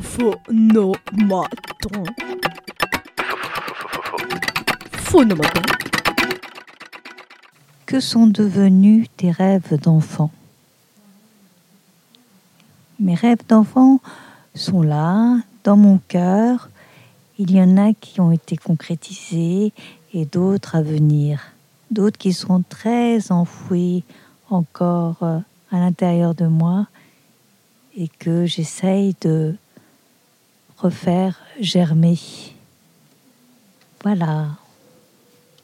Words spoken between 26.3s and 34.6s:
de moi et que j'essaye de refaire germer. Voilà.